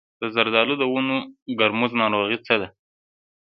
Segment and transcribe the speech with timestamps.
[0.21, 1.17] د زردالو د ونو
[1.59, 2.67] ګوموز ناروغي څه ده؟